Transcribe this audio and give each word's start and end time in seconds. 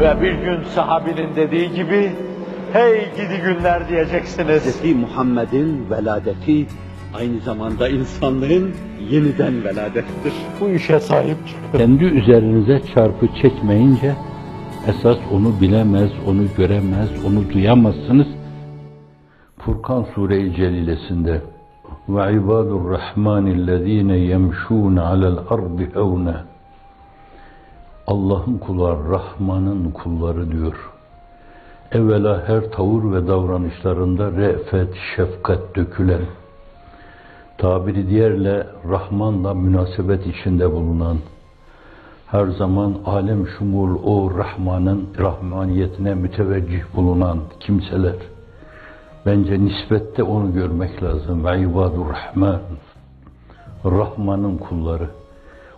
Ve 0.00 0.22
bir 0.22 0.32
gün 0.32 0.62
sahabinin 0.62 1.36
dediği 1.36 1.72
gibi, 1.72 2.12
hey 2.72 3.10
gidi 3.16 3.42
günler 3.44 3.88
diyeceksiniz. 3.88 4.82
Hz. 4.82 4.94
Muhammed'in 4.94 5.90
veladeti 5.90 6.66
aynı 7.14 7.40
zamanda 7.40 7.88
insanlığın 7.88 8.70
yeniden 9.10 9.64
veladettir. 9.64 10.32
Bu 10.60 10.68
işe 10.68 11.00
sahip 11.00 11.36
çıkın. 11.48 11.78
Kendi 11.78 12.04
üzerinize 12.04 12.80
çarpı 12.94 13.26
çekmeyince 13.42 14.14
esas 14.88 15.18
onu 15.32 15.60
bilemez, 15.60 16.10
onu 16.26 16.42
göremez, 16.56 17.08
onu 17.26 17.52
duyamazsınız. 17.52 18.26
Furkan 19.58 20.06
Sure-i 20.14 20.54
Celilesinde 20.56 21.42
ve 22.08 22.32
ibadur 22.32 22.90
rahmanillezine 22.90 24.16
yemşûne 24.16 25.00
alel 25.00 25.38
ardı 25.50 25.82
hevne 25.94 26.34
Allah'ın 28.08 28.58
kulları, 28.58 29.10
Rahman'ın 29.10 29.90
kulları 29.90 30.52
diyor. 30.52 30.90
Evvela 31.92 32.48
her 32.48 32.70
tavır 32.70 33.12
ve 33.12 33.28
davranışlarında 33.28 34.32
re'fet, 34.32 34.94
şefkat 35.16 35.76
dökülen, 35.76 36.22
tabiri 37.58 38.08
diğerle 38.08 38.66
Rahman'la 38.90 39.54
münasebet 39.54 40.26
içinde 40.26 40.72
bulunan, 40.72 41.18
her 42.26 42.46
zaman 42.46 42.94
alem 43.06 43.46
şumul 43.58 43.98
o 44.04 44.38
Rahman'ın 44.38 45.08
rahmaniyetine 45.18 46.14
müteveccih 46.14 46.82
bulunan 46.96 47.38
kimseler. 47.60 48.16
Bence 49.26 49.64
nispette 49.64 50.22
onu 50.22 50.52
görmek 50.52 51.02
lazım. 51.02 51.44
Ve 51.44 51.60
ibadur 51.60 52.06
Rahman. 52.10 52.60
Rahman'ın 53.84 54.58
kulları. 54.58 55.08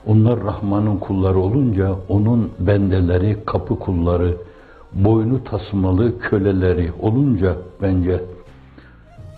Onlar 0.07 0.45
Rahman'ın 0.45 0.97
kulları 0.97 1.39
olunca 1.39 1.95
onun 2.09 2.51
bendeleri, 2.59 3.37
kapı 3.47 3.79
kulları, 3.79 4.37
boynu 4.93 5.45
tasmalı 5.45 6.19
köleleri 6.19 6.93
olunca 7.01 7.57
bence 7.83 8.21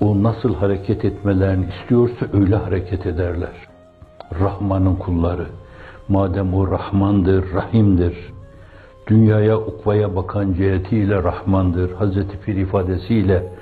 o 0.00 0.22
nasıl 0.22 0.55
hareket 0.55 1.05
etmelerini 1.05 1.67
istiyorsa 1.67 2.27
öyle 2.33 2.56
hareket 2.56 3.06
ederler. 3.06 3.53
Rahman'ın 4.41 4.97
kulları. 4.97 5.47
Madem 6.09 6.55
o 6.55 6.70
Rahmandır, 6.70 7.53
Rahim'dir. 7.55 8.17
Dünyaya, 9.06 9.59
ukvaya 9.59 10.17
bakan 10.17 10.53
cihetiyle 10.53 11.22
Rahmandır. 11.22 11.92
Hazreti 11.92 12.39
Pir 12.39 12.56
ifadesiyle 12.56 13.53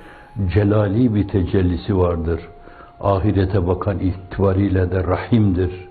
celali 0.55 1.15
bir 1.15 1.29
tecellisi 1.29 1.99
vardır. 1.99 2.41
Ahirete 3.01 3.67
bakan 3.67 3.99
itibariyle 3.99 4.91
de 4.91 5.05
Rahim'dir. 5.05 5.90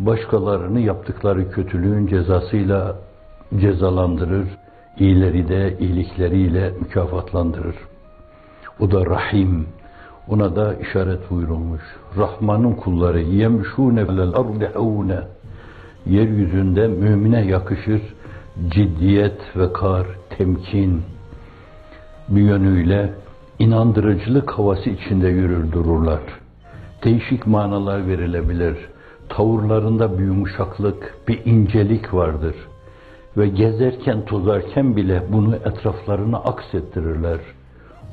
Başkalarını 0.00 0.80
yaptıkları 0.80 1.50
kötülüğün 1.50 2.06
cezasıyla 2.06 2.96
cezalandırır. 3.60 4.48
İyileri 4.98 5.48
de 5.48 5.76
iyilikleriyle 5.78 6.72
mükafatlandırır. 6.80 7.76
O 8.80 8.90
da 8.90 9.06
Rahim. 9.06 9.66
Ona 10.28 10.56
da 10.56 10.74
işaret 10.74 11.30
buyurulmuş. 11.30 11.82
Rahman'ın 12.16 12.72
kulları 12.72 13.20
yemşûne 13.20 14.08
velel 14.08 14.28
ardı 14.28 14.70
havne. 14.74 15.20
Yeryüzünde 16.06 16.88
mümine 16.88 17.44
yakışır 17.46 18.02
ciddiyet 18.68 19.56
ve 19.56 19.72
kar, 19.72 20.06
temkin 20.38 21.02
bir 22.28 22.42
yönüyle 22.42 23.14
inandırıcılık 23.58 24.50
havası 24.50 24.90
içinde 24.90 25.28
yürür 25.28 25.72
dururlar. 25.72 26.20
Değişik 27.04 27.46
manalar 27.46 28.08
verilebilir. 28.08 28.76
Tavırlarında 29.30 30.18
bir 30.18 30.24
yumuşaklık, 30.24 31.14
bir 31.28 31.44
incelik 31.44 32.14
vardır. 32.14 32.54
Ve 33.36 33.48
gezerken, 33.48 34.24
tozarken 34.24 34.96
bile 34.96 35.22
bunu 35.32 35.56
etraflarına 35.56 36.38
aksettirirler. 36.38 37.38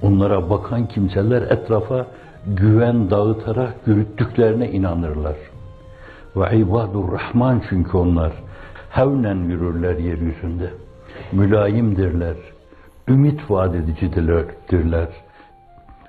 Onlara 0.01 0.49
bakan 0.49 0.87
kimseler 0.87 1.41
etrafa 1.41 2.07
güven 2.47 3.09
dağıtarak 3.09 3.73
yürüttüklerine 3.85 4.71
inanırlar. 4.71 5.35
Ve 6.35 6.57
ibadur 6.57 7.11
rahman 7.11 7.61
çünkü 7.69 7.97
onlar 7.97 8.31
hevnen 8.89 9.35
yürürler 9.35 9.97
yeryüzünde. 9.97 10.69
Mülayimdirler. 11.31 12.35
Ümit 13.07 13.51
vaat 13.51 13.75
edicidirler. 13.75 14.45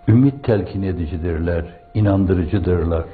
Ümit 0.09 0.45
telkin 0.45 0.83
edicidirler. 0.83 1.65
inandırıcıdırlar. 1.95 3.05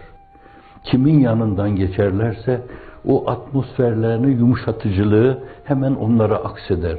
Kimin 0.85 1.21
yanından 1.21 1.77
geçerlerse 1.77 2.63
o 3.09 3.31
atmosferlerini 3.31 4.31
yumuşatıcılığı 4.31 5.39
hemen 5.65 5.95
onlara 5.95 6.37
akseder. 6.37 6.99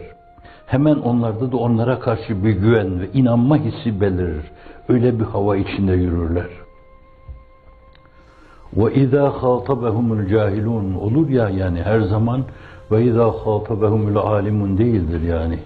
Hemen 0.66 0.96
onlarda 0.96 1.52
da 1.52 1.58
onlara 1.58 2.00
karşı 2.00 2.44
bir 2.44 2.50
güven 2.50 3.00
ve 3.00 3.12
inanma 3.14 3.58
hissi 3.58 4.02
belirir. 4.02 4.52
Öyle 4.90 5.20
bir 5.20 5.26
hava 5.26 5.58
içinde 5.58 5.94
yürürler. 5.94 6.50
Ve 8.74 8.94
izâ 8.94 9.32
khâtabehumul 9.32 10.28
cahilun 10.28 10.94
olur 10.94 11.30
ya 11.30 11.50
yani 11.50 11.82
her 11.82 12.00
zaman 12.00 12.44
ve 12.92 13.04
izâ 13.04 13.32
khâtabehumul 13.32 14.16
alimun 14.16 14.78
değildir 14.78 15.22
yani. 15.22 15.60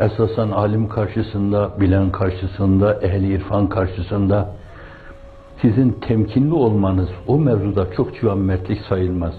Esasen 0.00 0.50
alim 0.50 0.88
karşısında, 0.88 1.70
bilen 1.80 2.10
karşısında, 2.10 3.00
ehli 3.02 3.34
irfan 3.34 3.68
karşısında 3.68 4.48
sizin 5.62 5.90
temkinli 5.92 6.54
olmanız 6.54 7.08
o 7.26 7.38
mevzuda 7.38 7.92
çok 7.92 8.14
civanmertlik 8.20 8.80
sayılmaz. 8.88 9.34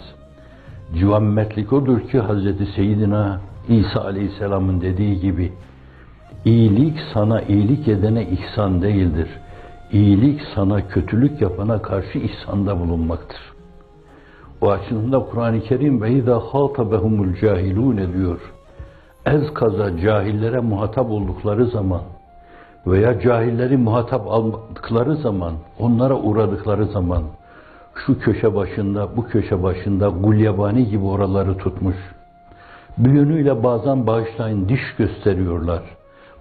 Civanmertlik 0.95 1.73
odur 1.73 2.01
ki 2.01 2.19
Hazreti 2.19 2.65
Seyyidina 2.65 3.41
İsa 3.67 4.01
Aleyhisselam'ın 4.01 4.81
dediği 4.81 5.19
gibi 5.19 5.53
iyilik 6.45 6.97
sana 7.13 7.41
iyilik 7.41 7.87
edene 7.87 8.27
ihsan 8.29 8.81
değildir. 8.81 9.27
İyilik 9.91 10.41
sana 10.55 10.87
kötülük 10.87 11.41
yapana 11.41 11.81
karşı 11.81 12.19
ihsanda 12.19 12.79
bulunmaktır. 12.79 13.39
O 14.61 14.71
açısından 14.71 15.25
Kur'an-ı 15.25 15.61
Kerim 15.61 16.01
ve 16.01 16.11
izâ 16.11 16.39
khâtabehumul 16.39 17.35
cahilûne 17.41 18.13
diyor. 18.13 18.53
Ez 19.25 19.53
kaza 19.53 19.97
cahillere 19.97 20.59
muhatap 20.59 21.11
oldukları 21.11 21.65
zaman 21.65 22.01
veya 22.87 23.19
cahilleri 23.19 23.77
muhatap 23.77 24.27
aldıkları 24.27 25.15
zaman, 25.15 25.53
onlara 25.79 26.15
uğradıkları 26.15 26.85
zaman 26.85 27.23
şu 27.95 28.19
köşe 28.19 28.55
başında, 28.55 29.17
bu 29.17 29.27
köşe 29.27 29.63
başında 29.63 30.07
gulyabani 30.09 30.89
gibi 30.89 31.05
oraları 31.05 31.57
tutmuş. 31.57 31.95
Bir 32.97 33.11
yönüyle 33.11 33.63
bazen 33.63 34.07
bağışlayın 34.07 34.69
diş 34.69 34.95
gösteriyorlar. 34.97 35.81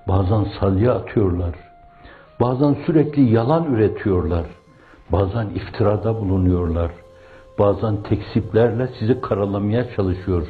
Bazen 0.09 0.47
salya 0.61 0.95
atıyorlar. 0.95 1.55
Bazen 2.41 2.77
sürekli 2.87 3.23
yalan 3.35 3.75
üretiyorlar. 3.75 4.45
Bazen 5.13 5.47
iftirada 5.47 6.21
bulunuyorlar. 6.21 6.91
Bazen 7.59 7.97
teksiplerle 7.97 8.89
sizi 8.99 9.21
karalamaya 9.21 9.95
çalışıyor. 9.97 10.47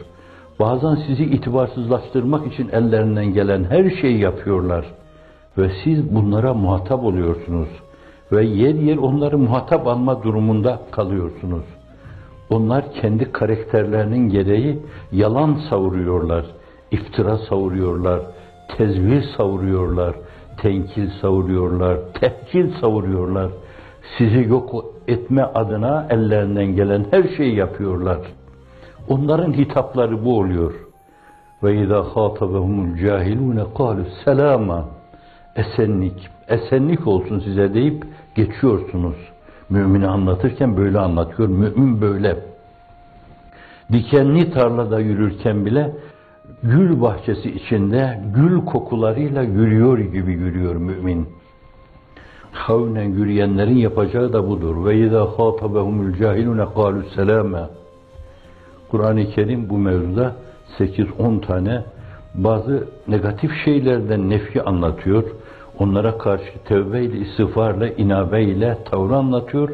Bazen 0.60 0.94
sizi 1.06 1.24
itibarsızlaştırmak 1.24 2.46
için 2.52 2.68
ellerinden 2.68 3.26
gelen 3.26 3.64
her 3.64 3.90
şeyi 3.90 4.18
yapıyorlar. 4.18 4.84
Ve 5.58 5.70
siz 5.84 6.14
bunlara 6.14 6.54
muhatap 6.54 7.04
oluyorsunuz. 7.04 7.68
Ve 8.32 8.44
yer 8.44 8.74
yer 8.74 8.96
onları 8.96 9.38
muhatap 9.38 9.86
alma 9.86 10.22
durumunda 10.22 10.80
kalıyorsunuz. 10.90 11.64
Onlar 12.50 12.92
kendi 12.92 13.32
karakterlerinin 13.32 14.28
gereği 14.28 14.78
yalan 15.12 15.58
savuruyorlar, 15.70 16.44
iftira 16.90 17.38
savuruyorlar, 17.38 18.20
tezvir 18.76 19.22
savuruyorlar, 19.36 20.14
tenkil 20.56 21.10
savuruyorlar, 21.20 21.98
tehkil 22.20 22.72
savuruyorlar. 22.80 23.50
Sizi 24.18 24.48
yok 24.48 24.84
etme 25.08 25.42
adına 25.42 26.06
ellerinden 26.10 26.76
gelen 26.76 27.06
her 27.10 27.22
şeyi 27.36 27.54
yapıyorlar. 27.54 28.18
Onların 29.08 29.52
hitapları 29.52 30.24
bu 30.24 30.38
oluyor. 30.38 30.72
Ve 31.62 31.82
izâ 31.82 32.02
khâtabehumul 32.02 32.96
cahilûne 32.96 33.64
kâlu 33.76 34.04
selâma 34.24 34.84
esenlik, 35.56 36.28
esenlik 36.48 37.06
olsun 37.06 37.40
size 37.40 37.74
deyip 37.74 38.04
geçiyorsunuz. 38.34 39.16
Mümini 39.70 40.06
anlatırken 40.06 40.76
böyle 40.76 40.98
anlatıyor. 40.98 41.48
Mümin 41.48 42.00
böyle. 42.00 42.38
Dikenli 43.92 44.50
tarlada 44.50 45.00
yürürken 45.00 45.66
bile 45.66 45.90
gül 46.62 47.00
bahçesi 47.00 47.50
içinde 47.50 48.20
gül 48.34 48.64
kokularıyla 48.64 49.42
yürüyor 49.42 49.98
gibi 49.98 50.32
yürüyor 50.32 50.76
mümin. 50.76 51.28
Havnen 52.52 53.04
yürüyenlerin 53.04 53.76
yapacağı 53.76 54.32
da 54.32 54.48
budur. 54.48 54.84
Ve 54.84 54.98
izâ 54.98 55.26
khâtabehumul 55.36 56.12
cahilûne 56.12 56.64
kâlu 56.74 57.02
selâme. 57.14 57.62
Kur'an-ı 58.90 59.30
Kerim 59.30 59.70
bu 59.70 59.78
mevzuda 59.78 60.36
8-10 60.78 61.40
tane 61.40 61.82
bazı 62.34 62.88
negatif 63.08 63.50
şeylerden 63.64 64.30
nefi 64.30 64.62
anlatıyor. 64.62 65.24
Onlara 65.79 66.17
karşı 66.17 66.63
tevbe 66.65 67.03
ile, 67.03 67.17
istiğfarla, 67.17 67.87
inabe 67.87 68.43
ile 68.43 68.77
tavrı 68.91 69.15
anlatıyor. 69.15 69.69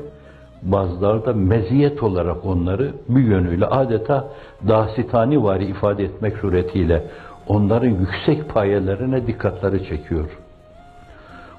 Bazıları 0.62 1.26
da 1.26 1.34
meziyet 1.34 2.04
olarak 2.04 2.46
onları 2.46 2.92
bir 3.10 3.24
yönüyle 3.24 3.66
adeta 3.66 4.28
dasitani 4.68 5.44
vari 5.44 5.66
ifade 5.66 6.04
etmek 6.04 6.38
suretiyle 6.38 7.04
onların 7.48 7.90
yüksek 7.90 8.50
payelerine 8.50 9.28
dikkatleri 9.28 9.88
çekiyor. 9.88 10.40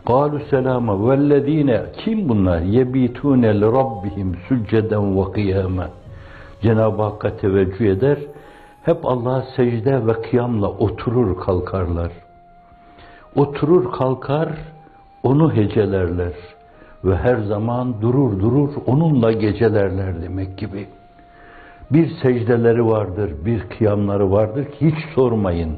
قَالُوا 0.07 0.41
سَلَامًا 0.53 0.95
وَالَّذ۪ينَ 1.07 1.71
Kim 2.05 2.29
bunlar? 2.29 2.61
يَب۪يتُونَ 2.61 3.45
لِرَبِّهِمْ 3.61 4.29
سُجَّدًا 4.49 4.99
وَقِيَامًا 5.19 5.87
Cenab-ı 6.63 7.03
Hakk'a 7.03 7.37
teveccüh 7.37 7.87
eder, 7.87 8.19
hep 8.83 9.07
Allah'a 9.07 9.43
secde 9.57 10.07
ve 10.07 10.13
kıyamla 10.13 10.69
oturur 10.69 11.41
kalkarlar. 11.41 12.13
Oturur 13.36 13.92
kalkar, 13.92 14.50
onu 15.24 15.54
hecelerler 15.54 16.34
ve 17.04 17.16
her 17.16 17.38
zaman 17.38 18.02
durur 18.02 18.40
durur 18.40 18.70
onunla 18.86 19.32
gecelerler 19.32 20.22
demek 20.22 20.58
gibi. 20.58 20.88
Bir 21.92 22.10
secdeleri 22.22 22.86
vardır, 22.86 23.32
bir 23.46 23.60
kıyamları 23.60 24.32
vardır 24.32 24.66
ki 24.66 24.92
hiç 24.92 25.16
sormayın. 25.16 25.78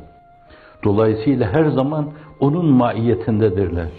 Dolayısıyla 0.83 1.53
her 1.53 1.65
zaman 1.65 2.05
onun 2.39 2.65
maiyetindedirler. 2.65 3.89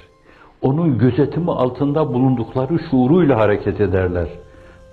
Onun 0.62 0.98
gözetimi 0.98 1.50
altında 1.50 2.14
bulundukları 2.14 2.78
şuuruyla 2.90 3.38
hareket 3.38 3.81
ederler. 3.81 4.28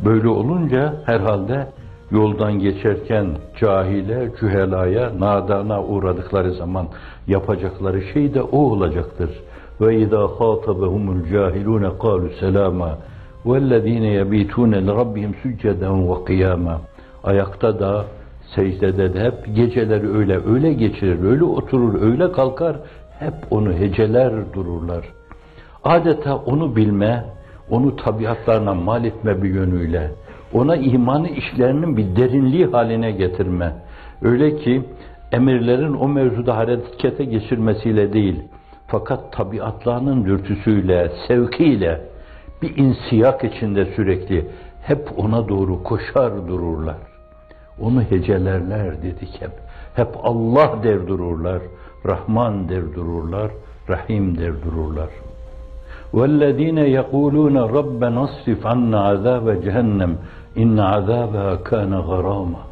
Böyle 0.05 0.27
olunca 0.27 0.93
herhalde 1.05 1.67
yoldan 2.11 2.59
geçerken 2.59 3.27
cahile, 3.59 4.31
cühelaya, 4.39 5.19
nadana 5.19 5.83
uğradıkları 5.83 6.51
zaman 6.51 6.87
yapacakları 7.27 8.01
şey 8.01 8.33
de 8.33 8.41
o 8.41 8.57
olacaktır. 8.57 9.29
Ve 9.81 9.95
izâ 9.95 10.27
khâtabehumul 10.27 11.25
cahilûne 11.31 11.89
kâlu 12.01 12.29
selâmâ 12.39 12.97
vellezîne 13.45 14.07
yebîtûne 14.07 14.87
lirabbihim 14.87 15.35
sücceden 15.43 16.09
ve 16.09 16.23
kıyâmâ. 16.25 16.81
Ayakta 17.23 17.79
da, 17.79 18.05
secdede 18.55 19.13
de 19.13 19.19
hep 19.19 19.55
geceleri 19.55 20.17
öyle 20.17 20.39
öyle 20.47 20.73
geçirir, 20.73 21.23
öyle 21.23 21.43
oturur, 21.43 22.01
öyle 22.01 22.31
kalkar, 22.31 22.75
hep 23.19 23.33
onu 23.51 23.73
heceler 23.73 24.53
dururlar. 24.53 25.05
Adeta 25.83 26.35
onu 26.35 26.75
bilme, 26.75 27.25
onu 27.69 27.95
tabiatlarına 27.95 28.73
mal 28.73 29.05
etme 29.05 29.43
bir 29.43 29.49
yönüyle, 29.49 30.11
ona 30.53 30.75
imanı 30.75 31.29
işlerinin 31.29 31.97
bir 31.97 32.15
derinliği 32.15 32.65
haline 32.65 33.11
getirme. 33.11 33.73
Öyle 34.21 34.55
ki 34.55 34.83
emirlerin 35.31 35.93
o 35.93 36.07
mevzuda 36.07 36.57
harekete 36.57 37.25
geçirmesiyle 37.25 38.13
değil, 38.13 38.43
fakat 38.87 39.33
tabiatlarının 39.33 40.25
dürtüsüyle, 40.25 41.11
sevkiyle, 41.27 42.01
bir 42.61 42.77
insiyak 42.77 43.43
içinde 43.43 43.85
sürekli 43.85 44.47
hep 44.81 45.19
ona 45.19 45.49
doğru 45.49 45.83
koşar 45.83 46.47
dururlar. 46.47 46.97
Onu 47.81 48.01
hecelerler 48.01 49.03
dedik 49.03 49.41
hep. 49.41 49.51
Hep 49.95 50.07
Allah 50.23 50.83
der 50.83 51.07
dururlar, 51.07 51.61
Rahman 52.05 52.69
der 52.69 52.95
dururlar, 52.95 53.51
Rahim 53.89 54.37
der 54.37 54.63
dururlar. 54.63 55.09
وَالَّذ۪ينَ 56.16 56.78
يَقُولُونَ 56.98 57.56
رَبَّنَا 57.78 58.20
اصْرِفْ 58.28 58.60
عَنَّا 58.72 58.98
عَذَابَ 59.10 59.46
جَهَنَّمْ 59.64 60.12
اِنَّ 60.62 60.76
عَذَابَهَا 60.92 61.54
كَانَ 61.68 61.92
غَرَامًا 62.10 62.62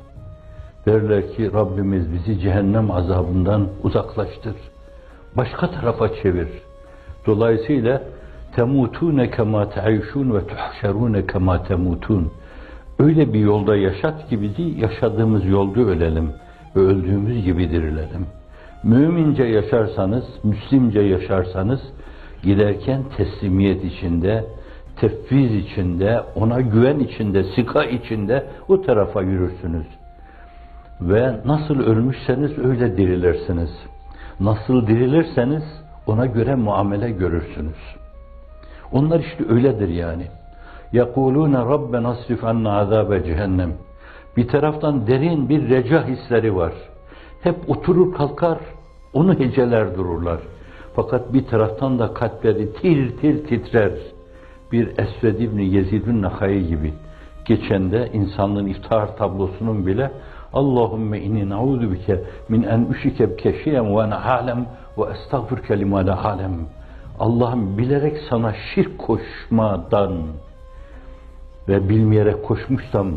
Derler 0.86 1.32
ki 1.36 1.52
Rabbimiz 1.52 2.12
bizi 2.12 2.40
cehennem 2.40 2.90
azabından 2.90 3.66
uzaklaştır. 3.82 4.54
Başka 5.36 5.70
tarafa 5.70 6.14
çevir. 6.22 6.48
Dolayısıyla 7.26 8.02
temutune 8.56 9.30
kema 9.30 9.70
te'ayşun 9.70 10.34
ve 10.34 10.40
tuhşerune 10.46 11.26
kema 11.26 11.62
temutun. 11.62 12.32
Öyle 12.98 13.32
bir 13.32 13.40
yolda 13.40 13.76
yaşat 13.76 14.30
gibi 14.30 14.56
değil, 14.56 14.82
yaşadığımız 14.82 15.46
yolda 15.46 15.80
ölelim 15.80 16.30
ve 16.76 16.80
öldüğümüz 16.80 17.44
gibi 17.44 17.70
dirilelim. 17.70 18.26
Mümince 18.82 19.44
yaşarsanız, 19.44 20.24
Müslimce 20.44 21.00
yaşarsanız, 21.00 21.80
giderken 22.46 23.02
teslimiyet 23.16 23.84
içinde, 23.84 24.44
tefviz 24.96 25.54
içinde, 25.54 26.20
ona 26.34 26.60
güven 26.60 26.98
içinde, 26.98 27.44
sika 27.44 27.84
içinde 27.84 28.46
o 28.68 28.82
tarafa 28.82 29.22
yürürsünüz. 29.22 29.86
Ve 31.00 31.36
nasıl 31.44 31.80
ölmüşseniz 31.80 32.58
öyle 32.58 32.96
dirilirsiniz. 32.96 33.70
Nasıl 34.40 34.86
dirilirseniz 34.86 35.62
ona 36.06 36.26
göre 36.26 36.54
muamele 36.54 37.10
görürsünüz. 37.10 37.78
Onlar 38.92 39.20
işte 39.20 39.44
öyledir 39.48 39.88
yani. 39.88 40.26
يَقُولُونَ 40.92 41.54
رَبَّنَا 41.72 42.08
اصْرِفْ 42.14 42.38
عَنَّا 42.38 42.68
عَذَابَ 42.68 43.24
cehennem. 43.24 43.72
Bir 44.36 44.48
taraftan 44.48 45.06
derin 45.06 45.48
bir 45.48 45.68
reca 45.68 46.06
hisleri 46.06 46.56
var. 46.56 46.72
Hep 47.42 47.70
oturur 47.70 48.14
kalkar, 48.14 48.58
onu 49.12 49.38
heceler 49.38 49.96
dururlar. 49.96 50.40
Fakat 50.97 51.33
bir 51.33 51.45
taraftan 51.45 51.99
da 51.99 52.13
kalpleri 52.13 52.73
tir 52.73 53.17
tir 53.17 53.47
titrer. 53.47 53.91
Bir 54.71 54.87
Esved 54.87 55.39
İbni 55.39 55.65
Yezid'ün 55.65 56.21
Nahai 56.21 56.67
gibi. 56.67 56.93
Geçen 57.45 57.91
de 57.91 58.09
insanlığın 58.13 58.67
iftihar 58.67 59.17
tablosunun 59.17 59.87
bile 59.87 60.11
Allahümme 60.53 61.19
inni 61.19 61.49
na'udhu 61.49 61.91
bike 61.91 62.23
min 62.49 62.63
en 62.63 62.87
üşike 62.91 63.31
bikeşiyen 63.31 63.97
ve 63.97 64.01
ene 64.01 64.15
alem 64.15 64.65
ve 64.97 65.03
estağfirke 65.11 65.79
lima 65.79 66.07
la 66.07 66.23
alem. 66.23 66.51
Allah'ım 67.19 67.77
bilerek 67.77 68.17
sana 68.29 68.53
şirk 68.53 68.97
koşmadan 68.97 70.13
ve 71.67 71.89
bilmeyerek 71.89 72.43
koşmuşsam 72.43 73.11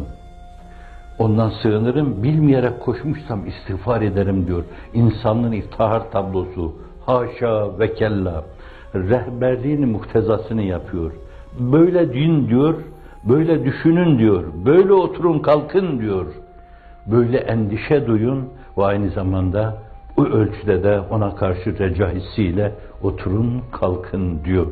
ondan 1.19 1.53
sığınırım, 1.63 2.23
bilmeyerek 2.23 2.81
koşmuşsam 2.81 3.47
istiğfar 3.47 4.03
ederim 4.03 4.47
diyor. 4.47 4.65
İnsanlığın 4.95 5.53
iftihar 5.53 6.11
tablosu, 6.11 6.73
haşa 7.19 7.79
ve 7.79 7.95
kella, 7.95 8.45
rehberliğin 8.95 9.89
muhtezasını 9.89 10.63
yapıyor. 10.63 11.13
Böyle 11.59 12.13
din 12.13 12.49
diyor, 12.49 12.75
böyle 13.25 13.65
düşünün 13.65 14.19
diyor, 14.19 14.45
böyle 14.65 14.93
oturun 14.93 15.39
kalkın 15.39 16.01
diyor. 16.01 16.27
Böyle 17.07 17.39
endişe 17.39 18.07
duyun 18.07 18.49
ve 18.79 18.85
aynı 18.85 19.11
zamanda 19.11 19.77
o 20.17 20.25
ölçüde 20.25 20.83
de 20.83 21.01
ona 21.11 21.35
karşı 21.35 21.79
reca 21.79 22.11
hissiyle 22.11 22.73
oturun 23.03 23.63
kalkın 23.73 24.45
diyor. 24.45 24.67